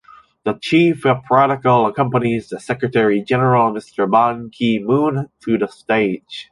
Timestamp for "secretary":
2.59-3.21